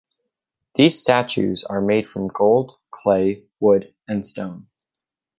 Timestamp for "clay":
2.89-3.43